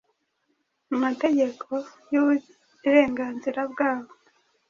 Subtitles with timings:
[0.95, 1.71] Amategeko
[2.11, 4.11] yuburenganzira bwaho